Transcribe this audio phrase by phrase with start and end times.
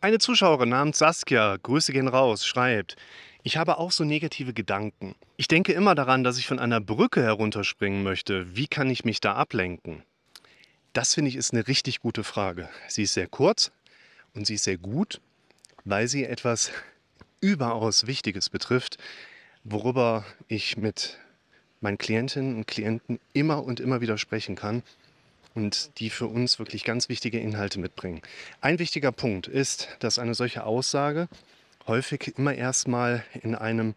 [0.00, 2.94] Eine Zuschauerin namens Saskia, Grüße gehen raus, schreibt,
[3.42, 5.16] ich habe auch so negative Gedanken.
[5.36, 8.54] Ich denke immer daran, dass ich von einer Brücke herunterspringen möchte.
[8.54, 10.04] Wie kann ich mich da ablenken?
[10.92, 12.68] Das finde ich ist eine richtig gute Frage.
[12.86, 13.72] Sie ist sehr kurz
[14.34, 15.20] und sie ist sehr gut,
[15.84, 16.70] weil sie etwas
[17.40, 18.98] überaus Wichtiges betrifft,
[19.64, 21.18] worüber ich mit
[21.80, 24.84] meinen Klientinnen und Klienten immer und immer wieder sprechen kann
[25.58, 28.22] und die für uns wirklich ganz wichtige Inhalte mitbringen.
[28.60, 31.28] Ein wichtiger Punkt ist, dass eine solche Aussage
[31.88, 33.96] häufig immer erstmal in einem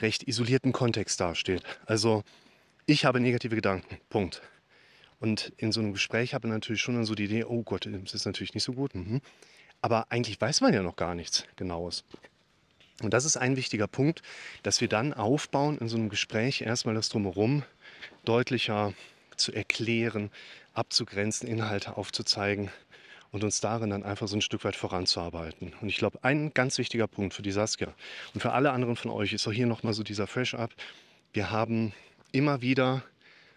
[0.00, 1.62] recht isolierten Kontext dasteht.
[1.86, 2.24] Also
[2.84, 4.42] ich habe negative Gedanken, Punkt.
[5.18, 7.88] Und in so einem Gespräch habe ich natürlich schon dann so die Idee, oh Gott,
[7.90, 8.94] das ist natürlich nicht so gut.
[8.94, 9.22] Mhm.
[9.80, 12.04] Aber eigentlich weiß man ja noch gar nichts Genaues.
[13.02, 14.20] Und das ist ein wichtiger Punkt,
[14.62, 17.62] dass wir dann aufbauen in so einem Gespräch erstmal das drumherum
[18.26, 18.92] deutlicher
[19.38, 20.30] zu erklären,
[20.74, 22.70] abzugrenzen, Inhalte aufzuzeigen
[23.30, 25.74] und uns darin dann einfach so ein Stück weit voranzuarbeiten.
[25.80, 27.92] Und ich glaube, ein ganz wichtiger Punkt für die Saskia
[28.34, 30.70] und für alle anderen von euch ist auch hier nochmal so dieser Fresh-Up.
[31.32, 31.92] Wir haben
[32.32, 33.02] immer wieder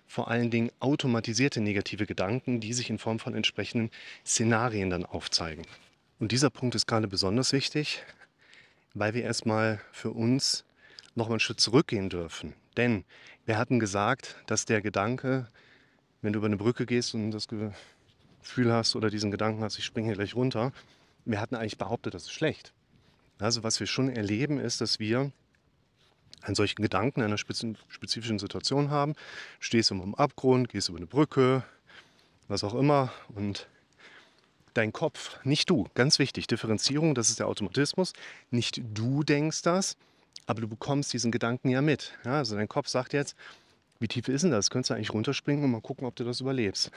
[0.08, 3.92] vor allen Dingen automatisierte negative Gedanken, die sich in Form von entsprechenden
[4.26, 5.66] Szenarien dann aufzeigen.
[6.20, 8.04] Und dieser Punkt ist gerade besonders wichtig,
[8.94, 10.66] weil wir erstmal für uns
[11.16, 12.54] noch mal einen Schritt zurückgehen dürfen.
[12.76, 13.06] Denn
[13.46, 15.48] wir hatten gesagt, dass der Gedanke,
[16.22, 19.86] wenn du über eine Brücke gehst und das Gefühl hast oder diesen Gedanken hast, ich
[19.86, 20.72] springe hier gleich runter,
[21.26, 22.74] wir hatten eigentlich behauptet, das ist schlecht.
[23.40, 25.32] Also was wir schon erleben, ist, dass wir
[26.42, 29.16] einen solchen Gedanken in einer spezifischen Situation haben.
[29.60, 31.64] Stehst du am Abgrund, gehst über eine Brücke,
[32.48, 33.68] was auch immer und
[34.74, 38.14] dein Kopf, nicht du, ganz wichtig, Differenzierung, das ist der Automatismus,
[38.52, 39.98] nicht du denkst das,
[40.48, 42.14] aber du bekommst diesen Gedanken ja mit.
[42.24, 43.36] Also dein Kopf sagt jetzt,
[44.02, 44.70] wie tief ist denn das?
[44.70, 46.92] Könntest du eigentlich runterspringen und mal gucken, ob du das überlebst.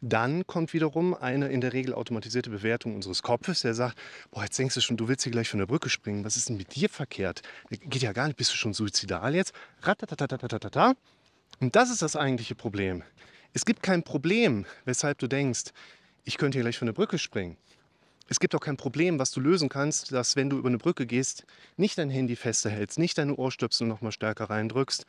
[0.00, 3.98] Dann kommt wiederum eine in der Regel automatisierte Bewertung unseres Kopfes, der sagt,
[4.30, 6.24] boah, jetzt denkst du schon, du willst hier gleich von der Brücke springen.
[6.24, 7.42] Was ist denn mit dir verkehrt?
[7.70, 9.52] Geht ja gar nicht, bist du schon suizidal jetzt?
[9.82, 10.94] Ratatatatata.
[11.58, 13.02] Und das ist das eigentliche Problem.
[13.52, 15.72] Es gibt kein Problem, weshalb du denkst,
[16.24, 17.56] ich könnte hier gleich von der Brücke springen.
[18.28, 21.06] Es gibt auch kein Problem, was du lösen kannst, dass wenn du über eine Brücke
[21.06, 21.44] gehst,
[21.76, 25.06] nicht dein Handy fester hältst, nicht deine Ohrstöpsel noch mal stärker reindrückst.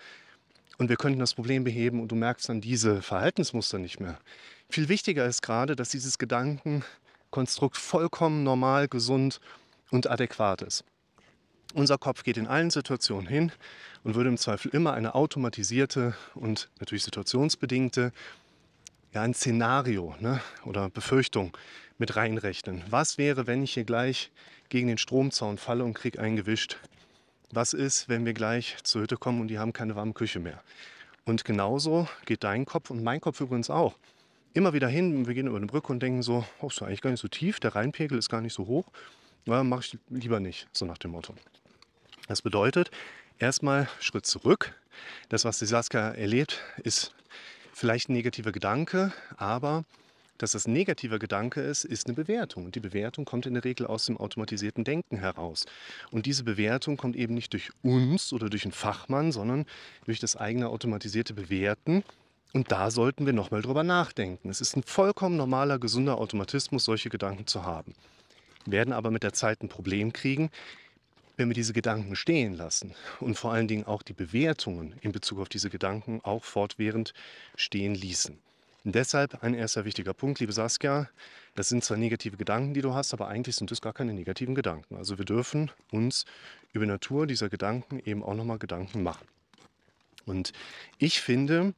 [0.79, 4.17] Und wir könnten das Problem beheben und du merkst dann diese Verhaltensmuster nicht mehr.
[4.69, 9.41] Viel wichtiger ist gerade, dass dieses Gedankenkonstrukt vollkommen normal, gesund
[9.91, 10.85] und adäquat ist.
[11.73, 13.51] Unser Kopf geht in allen Situationen hin
[14.03, 18.13] und würde im Zweifel immer eine automatisierte und natürlich situationsbedingte
[19.13, 21.55] ja, ein Szenario ne, oder Befürchtung
[21.97, 22.83] mit reinrechnen.
[22.89, 24.31] Was wäre, wenn ich hier gleich
[24.69, 26.77] gegen den Stromzaun falle und krieg eingewischt?
[27.51, 30.61] Was ist, wenn wir gleich zur Hütte kommen und die haben keine warme Küche mehr?
[31.25, 33.95] Und genauso geht dein Kopf und mein Kopf übrigens auch.
[34.53, 37.09] Immer wieder hin, wir gehen über eine Brücke und denken so, oh, ist eigentlich gar
[37.09, 38.85] nicht so tief, der Rheinpegel ist gar nicht so hoch.
[39.45, 41.33] Ja, mache ich lieber nicht, so nach dem Motto.
[42.27, 42.91] Das bedeutet,
[43.39, 44.75] erstmal Schritt zurück.
[45.29, 47.15] Das, was die Saskia erlebt, ist
[47.73, 49.85] vielleicht ein negativer Gedanke, aber
[50.39, 52.65] dass das negativer Gedanke ist, ist eine Bewertung.
[52.65, 55.65] Und die Bewertung kommt in der Regel aus dem automatisierten Denken heraus.
[56.09, 59.65] Und diese Bewertung kommt eben nicht durch uns oder durch einen Fachmann, sondern
[60.05, 62.03] durch das eigene automatisierte Bewerten.
[62.53, 64.49] Und da sollten wir nochmal drüber nachdenken.
[64.49, 67.93] Es ist ein vollkommen normaler, gesunder Automatismus, solche Gedanken zu haben.
[68.65, 70.49] Wir werden aber mit der Zeit ein Problem kriegen,
[71.37, 75.39] wenn wir diese Gedanken stehen lassen und vor allen Dingen auch die Bewertungen in Bezug
[75.39, 77.13] auf diese Gedanken auch fortwährend
[77.55, 78.37] stehen ließen.
[78.85, 81.09] Und deshalb ein erster wichtiger Punkt, liebe Saskia,
[81.55, 84.55] das sind zwar negative Gedanken, die du hast, aber eigentlich sind es gar keine negativen
[84.55, 84.95] Gedanken.
[84.95, 86.25] Also wir dürfen uns
[86.71, 89.27] über Natur dieser Gedanken eben auch nochmal Gedanken machen.
[90.25, 90.53] Und
[90.97, 91.73] ich finde,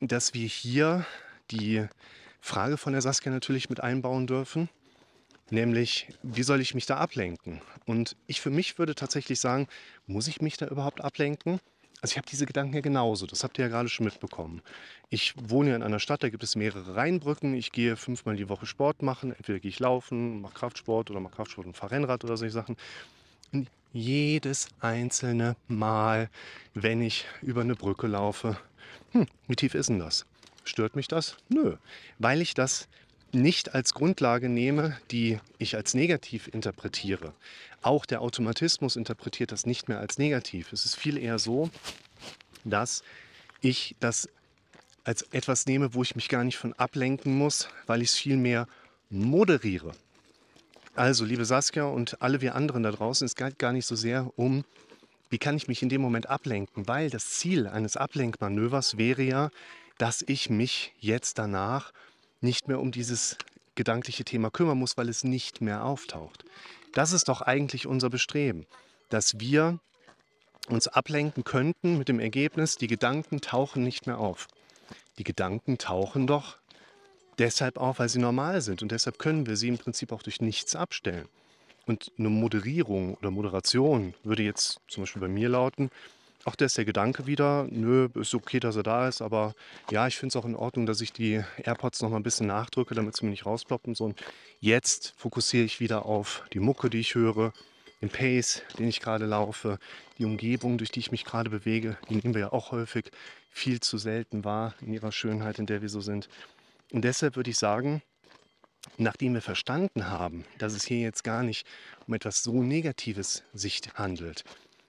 [0.00, 1.06] dass wir hier
[1.50, 1.86] die
[2.40, 4.68] Frage von der Saskia natürlich mit einbauen dürfen.
[5.50, 7.62] Nämlich, wie soll ich mich da ablenken?
[7.86, 9.66] Und ich für mich würde tatsächlich sagen,
[10.06, 11.58] muss ich mich da überhaupt ablenken?
[12.00, 14.62] Also ich habe diese Gedanken ja genauso, das habt ihr ja gerade schon mitbekommen.
[15.10, 17.54] Ich wohne ja in einer Stadt, da gibt es mehrere Rheinbrücken.
[17.54, 19.32] Ich gehe fünfmal die Woche Sport machen.
[19.32, 22.76] Entweder gehe ich laufen, mache Kraftsport oder mache Kraftsport und fahre Rennrad oder solche Sachen.
[23.52, 26.30] Und jedes einzelne Mal,
[26.74, 28.56] wenn ich über eine Brücke laufe,
[29.12, 30.26] hm, wie tief ist denn das?
[30.64, 31.36] Stört mich das?
[31.48, 31.76] Nö,
[32.18, 32.88] weil ich das
[33.32, 37.32] nicht als Grundlage nehme, die ich als negativ interpretiere.
[37.82, 40.72] Auch der Automatismus interpretiert das nicht mehr als negativ.
[40.72, 41.70] Es ist viel eher so,
[42.64, 43.02] dass
[43.60, 44.28] ich das
[45.04, 48.36] als etwas nehme, wo ich mich gar nicht von ablenken muss, weil ich es viel
[48.36, 48.66] mehr
[49.10, 49.92] moderiere.
[50.94, 54.30] Also, liebe Saskia und alle wir anderen da draußen, es geht gar nicht so sehr
[54.36, 54.64] um,
[55.30, 59.50] wie kann ich mich in dem Moment ablenken, weil das Ziel eines Ablenkmanövers wäre ja,
[59.98, 61.92] dass ich mich jetzt danach
[62.40, 63.36] nicht mehr um dieses
[63.74, 66.44] gedankliche Thema kümmern muss, weil es nicht mehr auftaucht.
[66.92, 68.66] Das ist doch eigentlich unser Bestreben,
[69.08, 69.78] dass wir
[70.68, 74.48] uns ablenken könnten mit dem Ergebnis, die Gedanken tauchen nicht mehr auf.
[75.18, 76.58] Die Gedanken tauchen doch
[77.38, 80.40] deshalb auf, weil sie normal sind und deshalb können wir sie im Prinzip auch durch
[80.40, 81.28] nichts abstellen.
[81.86, 85.90] Und eine Moderierung oder Moderation würde jetzt zum Beispiel bei mir lauten,
[86.48, 89.54] ach, da ist der Gedanke wieder, nö, ist okay, dass er da ist, aber
[89.90, 92.46] ja, ich finde es auch in Ordnung, dass ich die AirPods noch mal ein bisschen
[92.46, 93.94] nachdrücke, damit sie mir nicht rausploppen.
[93.94, 94.22] So, und
[94.58, 97.52] jetzt fokussiere ich wieder auf die Mucke, die ich höre,
[98.00, 99.78] den Pace, den ich gerade laufe,
[100.16, 103.10] die Umgebung, durch die ich mich gerade bewege, die nehmen wir ja auch häufig
[103.50, 106.30] viel zu selten wahr in ihrer Schönheit, in der wir so sind.
[106.92, 108.00] Und deshalb würde ich sagen,
[108.96, 111.66] nachdem wir verstanden haben, dass es hier jetzt gar nicht
[112.06, 114.44] um etwas so Negatives sich handelt,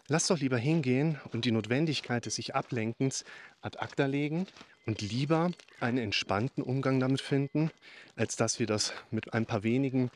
[0.09, 3.23] lass doch lieber hingehen und die Notwendigkeit des sich Ablenkens
[3.61, 4.47] ad acta legen
[4.85, 7.71] und lieber einen entspannten Umgang damit finden,
[8.15, 10.11] als dass wir das mit ein paar wenigen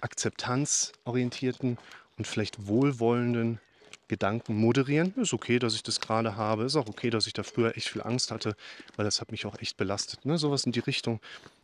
[0.00, 1.78] akzeptanzorientierten
[2.16, 3.60] und vielleicht wohlwollenden
[4.08, 5.14] Gedanken moderieren.
[5.16, 6.64] Ist okay, dass ich das gerade habe.
[6.64, 8.54] Ist auch okay, dass ich da früher echt viel Angst hatte,
[8.94, 10.24] weil das hat mich auch echt belastet.
[10.24, 10.38] Ne?
[10.38, 11.20] Sowas in die Richtung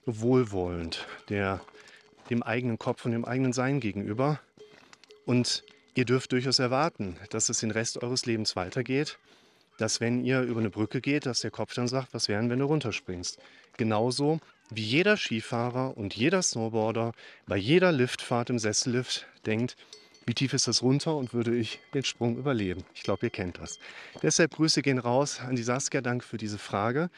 [0.07, 1.61] wohlwollend, der,
[2.31, 4.41] dem eigenen Kopf und dem eigenen Sein gegenüber.
[5.25, 5.63] Und
[5.94, 9.19] ihr dürft durchaus erwarten, dass es den Rest eures Lebens weitergeht.
[9.79, 12.59] Dass wenn ihr über eine Brücke geht, dass der Kopf dann sagt, was wären, wenn
[12.59, 13.39] du runterspringst.
[13.77, 14.41] Genauso
[14.71, 17.12] wie jeder Skifahrer und jeder Snowboarder
[17.47, 19.77] bei jeder Liftfahrt im Sessellift denkt,
[20.25, 22.85] wie tief ist das runter und würde ich den Sprung überleben?
[22.95, 23.79] Ich glaube, ihr kennt das.
[24.23, 26.00] Deshalb Grüße gehen raus an die Saskia.
[26.00, 27.11] Danke für diese Frage.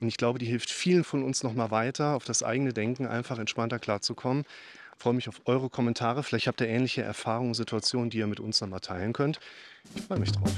[0.00, 3.38] Und ich glaube, die hilft vielen von uns nochmal weiter, auf das eigene Denken einfach
[3.38, 4.44] entspannter klarzukommen.
[4.98, 6.22] Freue mich auf eure Kommentare.
[6.22, 9.38] Vielleicht habt ihr ähnliche Erfahrungen, Situationen, die ihr mit uns nochmal teilen könnt.
[9.94, 10.50] Ich freue mich drauf.